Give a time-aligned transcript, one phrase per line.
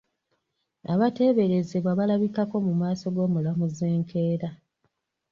[0.93, 4.49] Abateeberezebwa balabikako mu maaso g'omulamuzi enkeera.